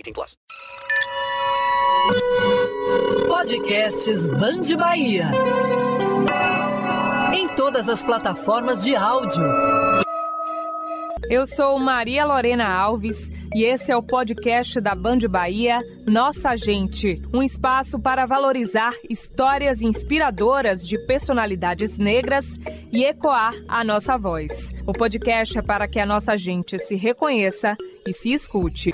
[0.00, 0.36] 18 plus.
[3.28, 5.30] Podcasts Band Bahia.
[7.34, 9.42] Em todas as plataformas de áudio.
[11.28, 17.22] Eu sou Maria Lorena Alves e esse é o podcast da Band Bahia Nossa Gente,
[17.32, 22.58] um espaço para valorizar histórias inspiradoras de personalidades negras
[22.92, 24.72] e ecoar a nossa voz.
[24.84, 28.92] O podcast é para que a nossa gente se reconheça e se escute.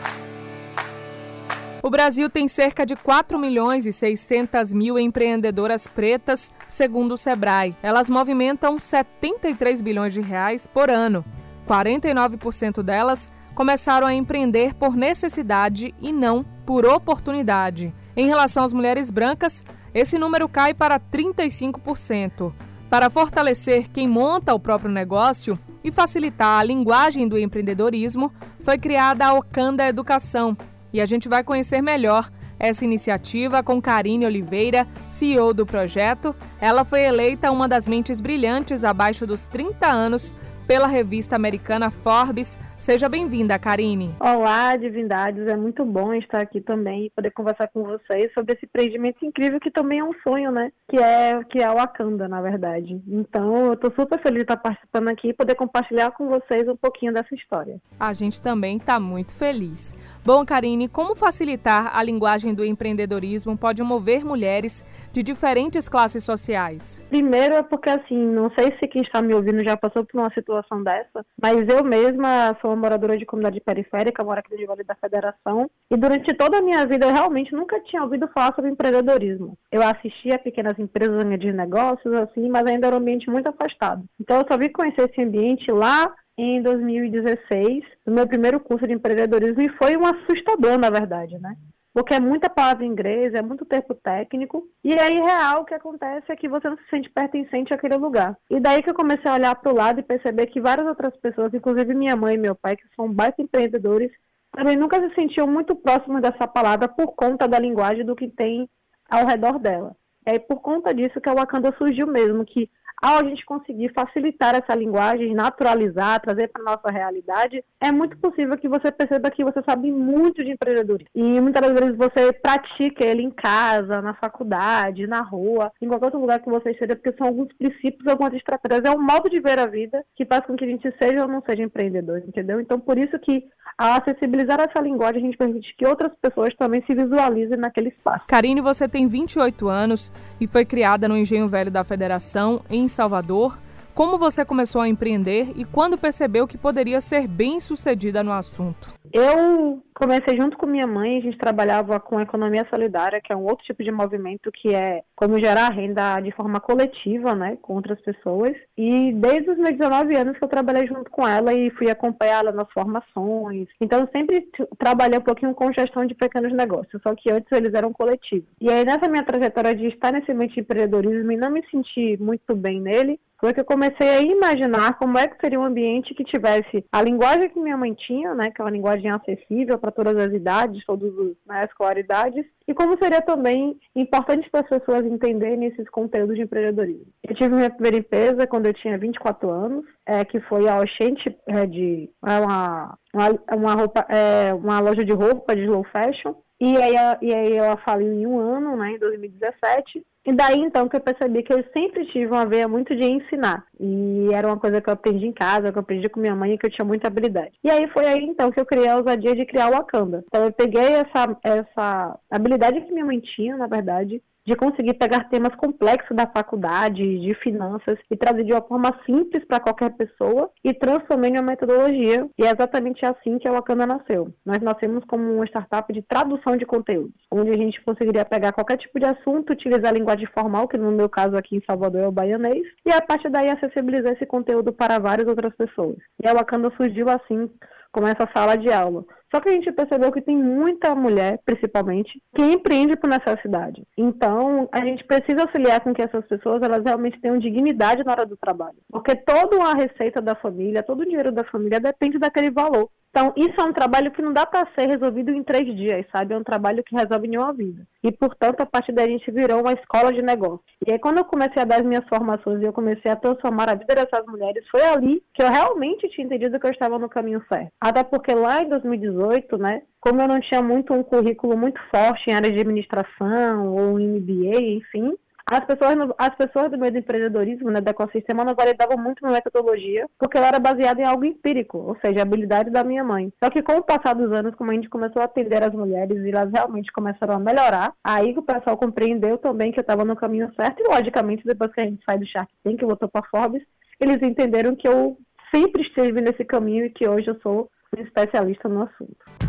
[1.86, 7.76] O Brasil tem cerca de 4 milhões e 600 mil empreendedoras pretas, segundo o Sebrae.
[7.80, 11.24] Elas movimentam 73 bilhões de reais por ano.
[11.64, 17.94] 49% delas começaram a empreender por necessidade e não por oportunidade.
[18.16, 19.62] Em relação às mulheres brancas,
[19.94, 22.52] esse número cai para 35%.
[22.90, 29.24] Para fortalecer quem monta o próprio negócio e facilitar a linguagem do empreendedorismo, foi criada
[29.26, 30.56] a Ocanda Educação.
[30.97, 36.34] E a gente vai conhecer melhor essa iniciativa com Karine Oliveira, CEO do projeto.
[36.58, 40.32] Ela foi eleita uma das mentes brilhantes abaixo dos 30 anos
[40.66, 42.59] pela revista americana Forbes.
[42.77, 44.15] Seja bem-vinda, Karine.
[44.21, 45.47] Olá, divindades.
[45.47, 49.60] É muito bom estar aqui também e poder conversar com vocês sobre esse empreendimento incrível
[49.60, 50.71] que também é um sonho, né?
[50.88, 53.00] Que é que é o Wakanda, na verdade.
[53.06, 56.76] Então, eu estou super feliz de estar participando aqui e poder compartilhar com vocês um
[56.76, 57.81] pouquinho dessa história.
[57.99, 59.94] A gente também está muito feliz.
[60.25, 67.03] Bom, Karine, como facilitar a linguagem do empreendedorismo pode mover mulheres de diferentes classes sociais?
[67.09, 70.31] Primeiro é porque, assim, não sei se quem está me ouvindo já passou por uma
[70.34, 74.84] situação dessa, mas eu mesma sou uma moradora de comunidade periférica, moro aqui no Vale
[74.84, 78.71] da Federação, e durante toda a minha vida eu realmente nunca tinha ouvido falar sobre
[78.71, 79.56] empreendedorismo.
[79.71, 84.05] Eu assistia pequenas empresas de negócios, assim, mas ainda era um ambiente muito afastado.
[84.21, 88.93] Então eu só vim conhecer esse ambiente lá em 2016, no meu primeiro curso de
[88.93, 91.56] empreendedorismo, e foi um assustador, na verdade, né?
[91.96, 95.72] Porque é muita palavra em inglês, é muito tempo técnico, e aí real o que
[95.72, 98.36] acontece é que você não se sente pertencente àquele lugar.
[98.50, 101.16] E daí que eu comecei a olhar para o lado e perceber que várias outras
[101.16, 104.12] pessoas, inclusive minha mãe e meu pai, que são baita empreendedores,
[104.52, 108.68] também nunca se sentiam muito próximos dessa palavra por conta da linguagem do que tem
[109.08, 109.96] ao redor dela.
[110.26, 112.68] É por conta disso que a Wakanda surgiu mesmo, que
[113.00, 118.56] ao a gente conseguir facilitar essa linguagem, naturalizar, trazer para nossa realidade, é muito possível
[118.56, 121.10] que você perceba que você sabe muito de empreendedorismo.
[121.14, 126.20] E muitas vezes você pratica ele em casa, na faculdade, na rua, em qualquer outro
[126.20, 129.58] lugar que você esteja, porque são alguns princípios, algumas estratégias, é um modo de ver
[129.58, 132.60] a vida que faz com que a gente seja ou não seja empreendedor, entendeu?
[132.60, 133.44] Então, por isso que
[133.78, 138.24] ao acessibilizar essa linguagem, a gente permite que outras pessoas também se visualizem naquele espaço.
[138.26, 143.58] Karine, você tem 28 anos e foi criada no Engenho Velho da Federação, em Salvador.
[143.94, 148.92] Como você começou a empreender e quando percebeu que poderia ser bem sucedida no assunto?
[149.10, 153.44] Eu comecei junto com minha mãe, a gente trabalhava com economia solidária, que é um
[153.44, 158.00] outro tipo de movimento que é como gerar renda de forma coletiva, né, com outras
[158.02, 158.54] pessoas.
[158.76, 162.40] E desde os meus 19 anos que eu trabalhei junto com ela e fui acompanhar
[162.40, 163.68] ela nas formações.
[163.80, 164.46] Então sempre
[164.78, 168.49] trabalhei um pouquinho com gestão de pequenos negócios, só que antes eles eram coletivos.
[168.60, 172.20] E aí nessa minha trajetória de estar nesse ambiente de empreendedorismo e não me sentir
[172.20, 176.14] muito bem nele, foi que eu comecei a imaginar como é que seria um ambiente
[176.14, 180.05] que tivesse a linguagem que minha mãe tinha, né, que é uma linguagem acessível para
[180.05, 181.12] todas as idades, todas
[181.47, 186.43] né, as escolaridades, e como seria também importante para as pessoas entenderem esses conteúdos de
[186.43, 187.06] empreendedorismo.
[187.23, 191.37] Eu tive minha primeira empresa quando eu tinha 24 anos, é, que foi a Oxente,
[191.47, 196.35] é, de é uma, uma, uma, roupa, é, uma loja de roupa de slow fashion,
[196.61, 200.88] e aí, e aí ela faliu em um ano, né, em 2017, E daí então
[200.88, 203.64] que eu percebi que eu sempre tive uma veia muito de ensinar.
[203.79, 206.55] E era uma coisa que eu aprendi em casa, que eu aprendi com minha mãe
[206.55, 207.53] e que eu tinha muita habilidade.
[207.62, 210.25] E aí foi aí então que eu criei a ousadia de criar o Wakanda.
[210.26, 215.28] Então eu peguei essa, essa habilidade que minha mãe tinha, na verdade, de conseguir pegar
[215.28, 220.50] temas complexos da faculdade, de finanças, e trazer de uma forma simples para qualquer pessoa
[220.62, 222.28] e transformar em uma metodologia.
[222.38, 224.32] E é exatamente assim que a Wakanda nasceu.
[224.44, 228.76] Nós nascemos como uma startup de tradução de conteúdos, onde a gente conseguiria pegar qualquer
[228.76, 232.08] tipo de assunto, utilizar a linguagem formal, que no meu caso aqui em Salvador é
[232.08, 235.96] o baianês, e a partir daí acessibilizar esse conteúdo para várias outras pessoas.
[236.22, 237.50] E a Wakanda surgiu assim,
[237.96, 239.06] como essa sala de aula.
[239.34, 243.82] Só que a gente percebeu que tem muita mulher, principalmente, que empreende por necessidade.
[243.96, 248.26] Então, a gente precisa auxiliar com que essas pessoas elas realmente tenham dignidade na hora
[248.26, 248.76] do trabalho.
[248.90, 252.90] Porque toda a receita da família, todo o dinheiro da família depende daquele valor.
[253.16, 256.34] Então, isso é um trabalho que não dá para ser resolvido em três dias, sabe?
[256.34, 257.82] É um trabalho que resolve em uma vida.
[258.04, 260.60] E, portanto, a partir daí a gente virou uma escola de negócio.
[260.86, 263.70] E aí, quando eu comecei a dar as minhas formações e eu comecei a transformar
[263.70, 267.08] a vida dessas mulheres, foi ali que eu realmente tinha entendido que eu estava no
[267.08, 267.72] caminho certo.
[267.80, 272.28] Até porque lá em 2018, né, como eu não tinha muito um currículo muito forte
[272.28, 275.16] em área de administração ou MBA, enfim,
[275.48, 279.34] as pessoas, as pessoas do meio do empreendedorismo, né, do ecossistema, não validavam muito minha
[279.34, 283.32] metodologia, porque ela era baseada em algo empírico, ou seja, a habilidade da minha mãe.
[283.43, 286.25] Só que com o passar dos anos, como a gente começou a atender as mulheres
[286.25, 290.16] e elas realmente começaram a melhorar, aí o pessoal compreendeu também que eu estava no
[290.16, 293.26] caminho certo, e logicamente, depois que a gente sai do Shark Tank, que voltou para
[293.28, 293.62] Forbes,
[294.00, 295.16] eles entenderam que eu
[295.54, 299.45] sempre esteve nesse caminho e que hoje eu sou um especialista no assunto.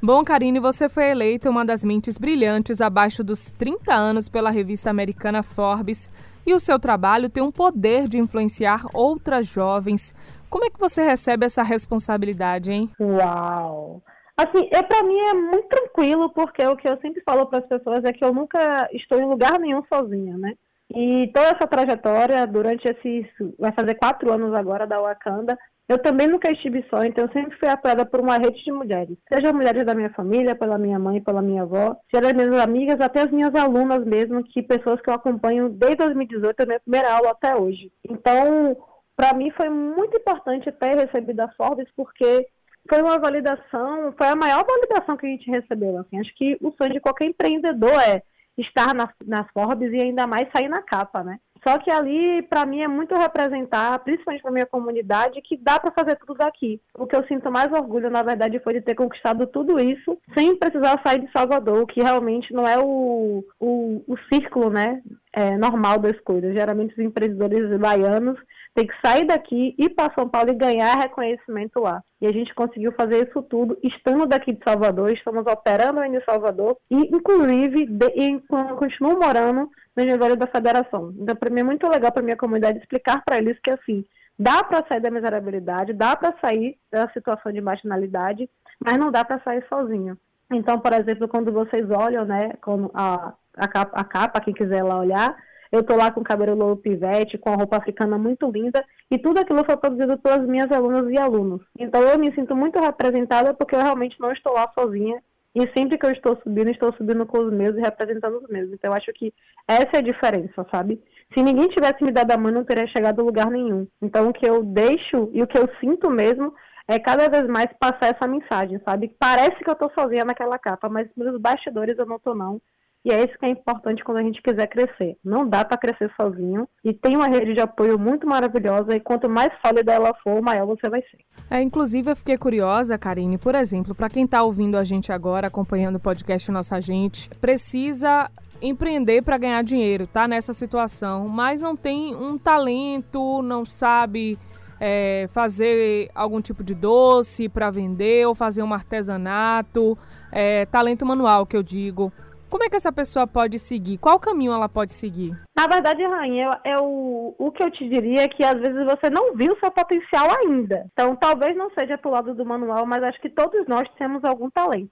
[0.00, 4.90] Bom, Karine, você foi eleita uma das mentes brilhantes abaixo dos 30 anos pela revista
[4.90, 6.12] americana Forbes
[6.46, 10.14] e o seu trabalho tem um poder de influenciar outras jovens.
[10.48, 12.88] Como é que você recebe essa responsabilidade, hein?
[13.00, 14.00] Uau!
[14.36, 17.66] Assim, eu para mim é muito tranquilo, porque o que eu sempre falo para as
[17.66, 20.54] pessoas é que eu nunca estou em lugar nenhum sozinha, né?
[20.94, 23.26] E toda essa trajetória, durante esses.
[23.58, 27.68] vai fazer quatro anos agora da Wakanda, eu também nunca estive só, então sempre fui
[27.68, 29.16] apoiada por uma rede de mulheres.
[29.32, 33.00] Seja mulheres da minha família, pela minha mãe, pela minha avó, seja as minhas amigas,
[33.00, 37.14] até as minhas alunas mesmo, que pessoas que eu acompanho desde 2018, a minha primeira
[37.14, 37.90] aula até hoje.
[38.06, 38.76] Então,
[39.16, 42.46] para mim foi muito importante ter recebido a Forbes, porque
[42.86, 45.98] foi uma validação, foi a maior validação que a gente recebeu.
[45.98, 46.20] Assim.
[46.20, 48.22] Acho que o sonho de qualquer empreendedor é
[48.58, 51.38] estar nas Forbes e ainda mais sair na capa, né?
[51.68, 55.90] Só que ali, para mim, é muito representar, principalmente para minha comunidade, que dá para
[55.90, 56.80] fazer tudo daqui.
[56.96, 60.56] O que eu sinto mais orgulho, na verdade, foi de ter conquistado tudo isso sem
[60.56, 65.98] precisar sair de Salvador, que realmente não é o, o, o círculo né, é, normal
[65.98, 66.54] das coisas.
[66.54, 68.38] Geralmente, os empreendedores baianos
[68.74, 72.00] tem que sair daqui, ir para São Paulo e ganhar reconhecimento lá.
[72.20, 76.24] E a gente conseguiu fazer isso tudo estando daqui de Salvador, estamos operando ainda em
[76.24, 78.40] Salvador e, inclusive, de, e,
[78.76, 79.68] continuo morando
[79.98, 81.12] no nível da federação.
[81.18, 84.04] Então, para mim é muito legal para minha comunidade explicar para eles que, assim,
[84.38, 88.48] dá para sair da miserabilidade, dá para sair da situação de marginalidade,
[88.78, 90.16] mas não dá para sair sozinho.
[90.52, 92.52] Então, por exemplo, quando vocês olham, né,
[92.94, 95.36] a, a, capa, a capa, quem quiser lá olhar,
[95.70, 99.40] eu tô lá com cabelo louro pivete, com a roupa africana muito linda, e tudo
[99.40, 101.60] aquilo foi produzido pelas minhas alunas e alunos.
[101.78, 105.20] Então eu me sinto muito representada porque eu realmente não estou lá sozinha,
[105.54, 108.72] e sempre que eu estou subindo, estou subindo com os meus e representando os meus.
[108.72, 109.32] Então eu acho que
[109.66, 111.02] essa é a diferença, sabe?
[111.34, 113.86] Se ninguém tivesse me dado a mão, não teria chegado a lugar nenhum.
[114.00, 116.54] Então o que eu deixo e o que eu sinto mesmo
[116.86, 119.14] é cada vez mais passar essa mensagem, sabe?
[119.18, 122.60] Parece que eu estou sozinha naquela capa, mas nos bastidores eu não estou não.
[123.04, 125.16] E é isso que é importante quando a gente quiser crescer.
[125.24, 129.28] Não dá para crescer sozinho e tem uma rede de apoio muito maravilhosa e quanto
[129.28, 131.18] mais sólida ela for, maior você vai ser.
[131.50, 135.46] É, inclusive eu fiquei curiosa, Karine, por exemplo, para quem está ouvindo a gente agora,
[135.46, 141.76] acompanhando o podcast Nossa Gente, precisa empreender para ganhar dinheiro, tá nessa situação, mas não
[141.76, 144.36] tem um talento, não sabe
[144.80, 149.96] é, fazer algum tipo de doce para vender ou fazer um artesanato,
[150.30, 152.12] é, talento manual que eu digo.
[152.48, 153.98] Como é que essa pessoa pode seguir?
[153.98, 155.38] Qual caminho ela pode seguir?
[155.54, 156.50] Na verdade, Rainha,
[156.80, 160.28] o, o que eu te diria é que às vezes você não viu seu potencial
[160.38, 160.86] ainda.
[160.92, 164.48] Então, talvez não seja pro lado do manual, mas acho que todos nós temos algum
[164.48, 164.90] talento.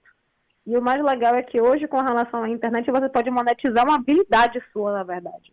[0.67, 3.95] E o mais legal é que hoje, com relação à internet, você pode monetizar uma
[3.95, 5.51] habilidade sua, na verdade.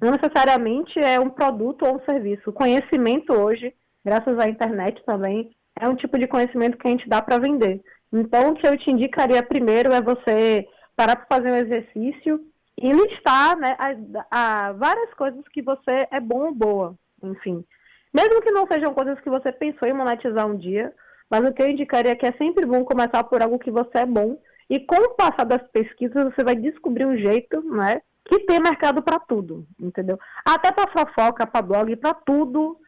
[0.00, 2.50] Não necessariamente é um produto ou um serviço.
[2.50, 3.72] O conhecimento hoje,
[4.04, 7.80] graças à internet também, é um tipo de conhecimento que a gente dá para vender.
[8.12, 10.66] Então, o que eu te indicaria primeiro é você
[10.96, 12.40] parar para fazer um exercício
[12.78, 13.76] e listar né,
[14.30, 17.64] a, a várias coisas que você é bom ou boa, enfim.
[18.12, 20.92] Mesmo que não sejam coisas que você pensou em monetizar um dia,
[21.30, 23.98] mas o que eu indicaria é que é sempre bom começar por algo que você
[23.98, 24.38] é bom
[24.68, 29.02] e com o passar das pesquisas você vai descobrir um jeito, né, que tem mercado
[29.02, 30.18] para tudo, entendeu?
[30.44, 32.78] Até para fofoca, para blog, para tudo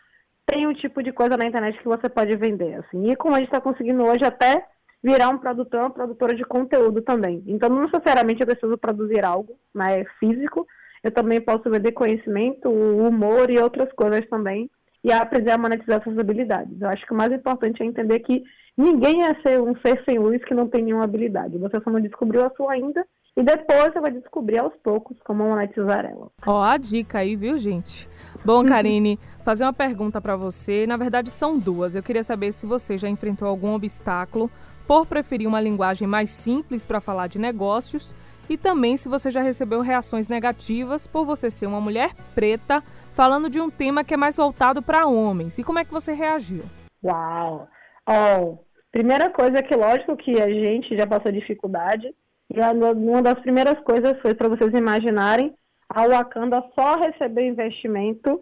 [0.46, 3.10] tem um tipo de coisa na internet que você pode vender, assim.
[3.10, 4.66] E como a gente está conseguindo hoje até
[5.02, 7.42] virar um produtor, uma produtora de conteúdo também.
[7.46, 10.66] Então, não necessariamente eu preciso produzir algo né, físico,
[11.02, 14.68] eu também posso vender conhecimento, humor e outras coisas também,
[15.04, 16.80] e aprender a monetizar essas habilidades.
[16.80, 18.42] Eu acho que o mais importante é entender que
[18.76, 21.56] ninguém é ser um ser sem luz que não tem nenhuma habilidade.
[21.58, 25.44] Você só não descobriu a sua ainda, e depois você vai descobrir aos poucos como
[25.44, 26.28] monetizar ela.
[26.44, 28.08] Ó, a dica aí, viu, gente?
[28.44, 30.88] Bom, Karine, fazer uma pergunta para você.
[30.88, 31.94] Na verdade, são duas.
[31.94, 34.50] Eu queria saber se você já enfrentou algum obstáculo
[34.88, 38.16] por preferir uma linguagem mais simples para falar de negócios
[38.48, 43.50] e também se você já recebeu reações negativas por você ser uma mulher preta falando
[43.50, 45.58] de um tema que é mais voltado para homens.
[45.58, 46.62] E como é que você reagiu?
[47.04, 47.68] Uau!
[48.08, 48.58] Oh,
[48.90, 52.14] primeira coisa é que, lógico, que a gente já passou dificuldade
[52.50, 55.54] e uma das primeiras coisas foi para vocês imaginarem,
[55.86, 58.40] a Wakanda só recebeu investimento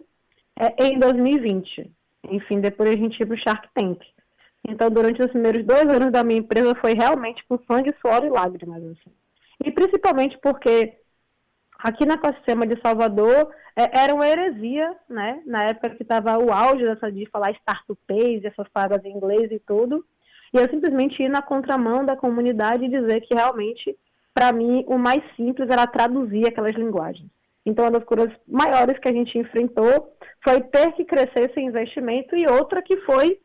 [0.57, 1.91] é, em 2020.
[2.29, 3.99] Enfim, depois a gente ia para o Shark Tank.
[4.67, 8.29] Então, durante os primeiros dois anos da minha empresa, foi realmente com sangue, suor e
[8.29, 8.83] lágrimas.
[8.83, 9.11] Assim.
[9.63, 10.93] E principalmente porque
[11.79, 15.41] aqui no ecossistema de Salvador é, era uma heresia, né?
[15.45, 19.59] Na época que estava o auge dessa de falar startupês, essas palavras em inglês e
[19.59, 20.03] tudo.
[20.53, 23.97] E eu simplesmente ir na contramão da comunidade e dizer que realmente,
[24.33, 27.29] para mim, o mais simples era traduzir aquelas linguagens.
[27.65, 32.35] Então, uma das coisas maiores que a gente enfrentou foi ter que crescer sem investimento
[32.35, 33.39] e outra que foi,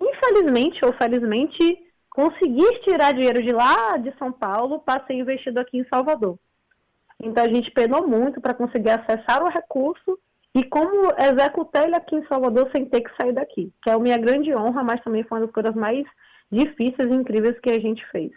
[0.00, 1.78] infelizmente ou felizmente,
[2.10, 6.38] conseguir tirar dinheiro de lá de São Paulo para ser investido aqui em Salvador.
[7.20, 10.18] Então, a gente penou muito para conseguir acessar o recurso
[10.54, 13.98] e como executar ele aqui em Salvador sem ter que sair daqui, que é a
[13.98, 16.06] minha grande honra, mas também foi uma das coisas mais
[16.50, 18.30] difíceis e incríveis que a gente fez.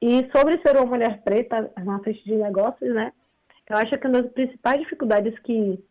[0.00, 3.12] E sobre ser uma mulher preta na frente de negócios, né?
[3.68, 5.82] Eu acho que uma das principais dificuldades que,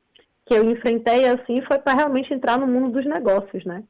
[0.45, 3.83] que eu enfrentei assim foi para realmente entrar no mundo dos negócios, né?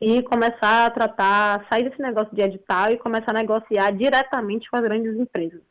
[0.00, 4.76] E começar a tratar, sair desse negócio de edital e começar a negociar diretamente com
[4.76, 5.62] as grandes empresas.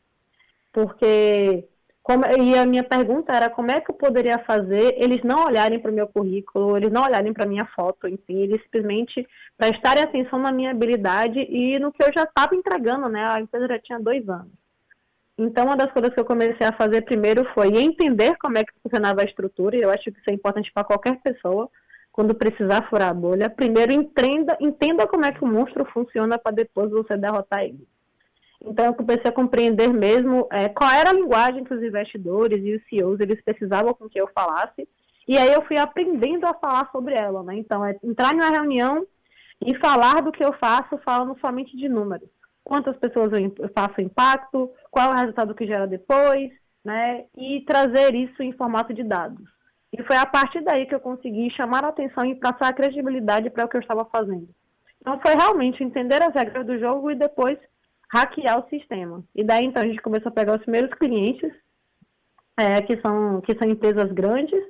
[0.73, 1.63] Porque
[2.05, 5.79] como, e a minha pergunta era como é que eu poderia fazer eles não olharem
[5.79, 9.27] para o meu currículo, eles não olharem para a minha foto, enfim, eles simplesmente
[9.57, 13.25] prestarem atenção na minha habilidade e no que eu já estava entregando, né?
[13.25, 14.51] A empresa já tinha dois anos.
[15.35, 18.73] Então, uma das coisas que eu comecei a fazer primeiro foi entender como é que
[18.83, 21.67] funcionava a estrutura, e eu acho que isso é importante para qualquer pessoa,
[22.15, 23.49] quando precisar furar a bolha.
[23.49, 27.85] Primeiro, entenda, entenda como é que o monstro funciona para depois você derrotar ele.
[28.61, 32.73] Então, eu comecei a compreender mesmo é, qual era a linguagem que os investidores e
[32.73, 34.87] os CEOs eles precisavam com que eu falasse.
[35.27, 37.57] E aí eu fui aprendendo a falar sobre ela, né?
[37.57, 39.05] Então, é entrar em uma reunião
[39.61, 42.29] e falar do que eu faço falando somente de números.
[42.63, 46.49] Quantas pessoas eu faço impacto, qual é o resultado que gera depois,
[46.81, 47.25] né?
[47.35, 49.54] E trazer isso em formato de dados.
[49.97, 53.49] E foi a partir daí que eu consegui chamar a atenção e passar a credibilidade
[53.49, 54.49] para o que eu estava fazendo.
[54.99, 57.57] Então, foi realmente entender as regras do jogo e depois
[58.13, 59.23] hackear o sistema.
[59.33, 61.49] E daí então a gente começou a pegar os primeiros clientes,
[62.57, 64.61] é, que, são, que são empresas grandes,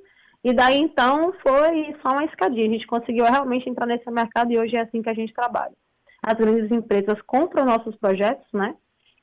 [0.43, 2.67] e daí então foi só uma escadinha.
[2.67, 5.73] A gente conseguiu realmente entrar nesse mercado e hoje é assim que a gente trabalha.
[6.21, 8.75] As grandes empresas compram nossos projetos, né?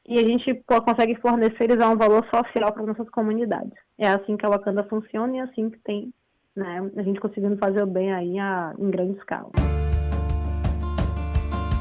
[0.08, 3.72] E a gente consegue fornecer eles a um valor social para nossas comunidades.
[3.96, 6.12] É assim que a Wakanda funciona e é assim que tem,
[6.56, 6.90] né?
[6.96, 9.50] A gente conseguindo fazer o bem aí a, em grande escala.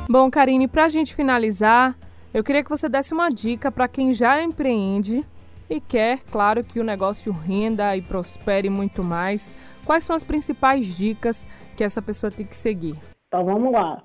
[0.08, 1.96] Bom, Karine, para a gente finalizar,
[2.32, 5.26] eu queria que você desse uma dica para quem já empreende
[5.68, 9.56] e quer, claro, que o negócio renda e prospere muito mais.
[9.84, 12.96] Quais são as principais dicas que essa pessoa tem que seguir?
[13.28, 14.04] Então vamos lá.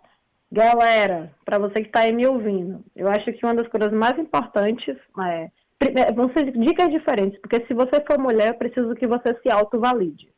[0.51, 4.17] Galera, para você que está aí me ouvindo, eu acho que uma das coisas mais
[4.19, 5.51] importantes é,
[5.81, 6.13] é.
[6.13, 10.29] Vão ser dicas diferentes, porque se você for mulher, eu preciso que você se autovalide.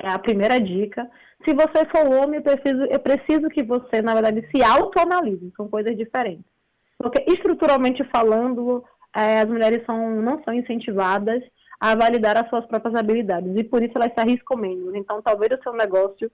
[0.00, 1.08] É a primeira dica.
[1.44, 5.52] Se você for homem, eu preciso, eu preciso que você, na verdade, se autoanalise.
[5.56, 6.44] São coisas diferentes.
[6.98, 11.42] Porque, estruturalmente falando, é, as mulheres são, não são incentivadas
[11.80, 14.94] a validar as suas próprias habilidades e por isso elas se arriscam menos.
[14.94, 16.30] Então, talvez o seu negócio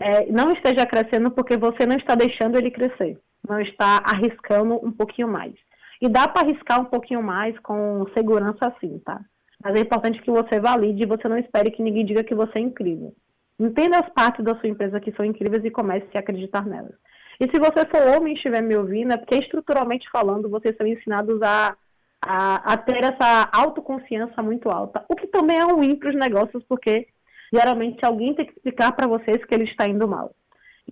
[0.00, 4.90] é, não esteja crescendo porque você não está deixando ele crescer, não está arriscando um
[4.90, 5.52] pouquinho mais.
[6.00, 9.20] E dá para arriscar um pouquinho mais com segurança assim, tá?
[9.62, 12.58] Mas é importante que você valide e você não espere que ninguém diga que você
[12.58, 13.14] é incrível.
[13.58, 16.94] Entenda as partes da sua empresa que são incríveis e comece a acreditar nelas.
[17.38, 20.86] E se você for homem e estiver me ouvindo, é porque estruturalmente falando, vocês são
[20.86, 21.76] ensinados a,
[22.22, 25.04] a, a ter essa autoconfiança muito alta.
[25.10, 27.06] O que também é ruim para os negócios, porque
[27.52, 30.34] geralmente alguém tem que explicar para vocês que ele está indo mal.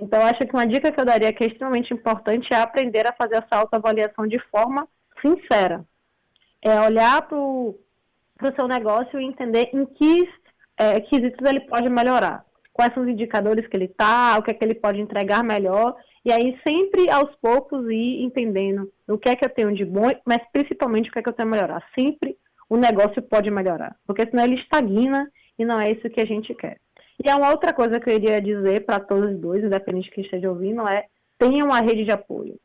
[0.00, 3.12] Então, acho que uma dica que eu daria que é extremamente importante é aprender a
[3.12, 4.86] fazer essa autoavaliação de forma
[5.20, 5.84] sincera.
[6.62, 7.76] É olhar para o
[8.54, 10.28] seu negócio e entender em que
[10.76, 12.44] é, quesitos ele pode melhorar.
[12.72, 15.96] Quais são os indicadores que ele está, o que é que ele pode entregar melhor.
[16.24, 20.08] E aí, sempre aos poucos, ir entendendo o que é que eu tenho de bom,
[20.24, 21.82] mas principalmente o que é que eu tenho a melhorar.
[21.98, 22.36] Sempre
[22.68, 26.54] o negócio pode melhorar, porque senão ele estagna e não é isso que a gente
[26.54, 26.78] quer.
[27.22, 30.10] E a uma outra coisa que eu iria dizer para todos os dois, independente de
[30.12, 31.06] quem esteja ouvindo, é
[31.38, 32.58] tenha uma rede de apoio.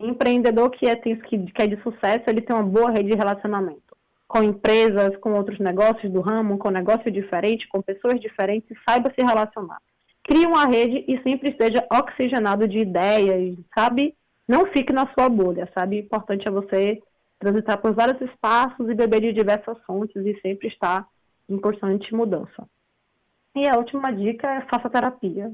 [0.00, 3.90] Empreendedor que é, que é de sucesso, ele tem uma boa rede de relacionamento
[4.30, 9.20] com empresas, com outros negócios do ramo, com negócio diferente, com pessoas diferentes, saiba se
[9.20, 9.78] relacionar.
[10.22, 14.14] Crie uma rede e sempre esteja oxigenado de ideias, sabe?
[14.46, 15.98] Não fique na sua bolha, sabe?
[15.98, 17.02] Importante é você
[17.40, 21.04] transitar por vários espaços e beber de diversas fontes e sempre estar
[21.50, 22.66] em constante mudança.
[23.54, 25.52] E a última dica é faça terapia.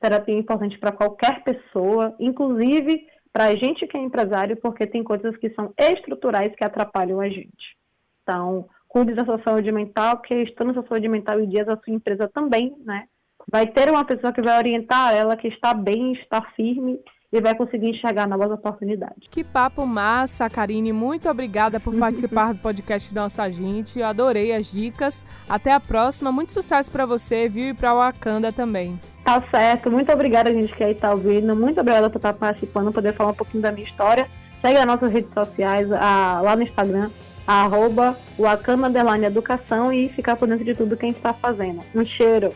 [0.00, 5.02] Terapia é importante para qualquer pessoa, inclusive para a gente que é empresário, porque tem
[5.02, 7.76] coisas que são estruturais que atrapalham a gente.
[8.22, 11.76] Então, cuide da sua saúde mental, porque estando na sua saúde mental e dias a
[11.76, 13.08] sua empresa também, né?
[13.50, 17.00] Vai ter uma pessoa que vai orientar ela que está bem, está firme
[17.34, 19.24] e vai conseguir enxergar novas oportunidades.
[19.28, 20.92] Que papo massa, Karine.
[20.92, 23.98] Muito obrigada por participar do podcast Nossa Gente.
[23.98, 25.24] Eu adorei as dicas.
[25.48, 26.30] Até a próxima.
[26.30, 27.70] Muito sucesso para você, viu?
[27.70, 29.00] E para Wakanda também.
[29.24, 29.90] Tá certo.
[29.90, 31.56] Muito obrigada, gente, que aí tá ouvindo.
[31.56, 34.28] Muito obrigada por estar participando, poder falar um pouquinho da minha história.
[34.62, 37.10] Segue as nossas redes sociais, a, lá no Instagram,
[37.46, 38.88] arroba Wakanda
[39.26, 41.82] Educação e ficar por dentro de tudo que a gente está fazendo.
[41.94, 42.50] Um cheiro!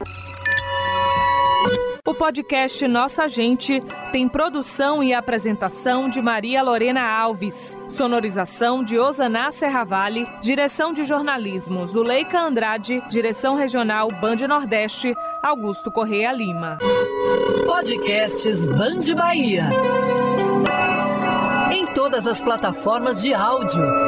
[2.09, 9.51] O podcast Nossa Gente tem produção e apresentação de Maria Lorena Alves, sonorização de Osaná
[9.51, 15.13] Serravalli, direção de jornalismo Zuleika Andrade, direção regional Band Nordeste,
[15.43, 16.79] Augusto Correia Lima.
[17.67, 19.69] Podcasts Band Bahia.
[21.71, 24.08] Em todas as plataformas de áudio.